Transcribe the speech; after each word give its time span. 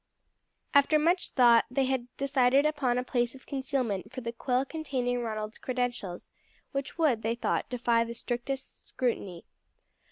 After 0.73 0.97
much 0.97 1.29
thought 1.29 1.65
they 1.69 1.85
had 1.85 2.07
decided 2.17 2.65
upon 2.65 2.97
a 2.97 3.03
place 3.03 3.35
of 3.35 3.45
concealment 3.45 4.11
for 4.11 4.21
the 4.21 4.31
quill 4.31 4.65
containing 4.65 5.21
Ronald's 5.21 5.59
credentials, 5.59 6.31
which 6.71 6.97
would, 6.97 7.21
they 7.21 7.35
thought, 7.35 7.69
defy 7.69 8.03
the 8.03 8.15
strictest 8.15 8.87
scrutiny. 8.87 9.45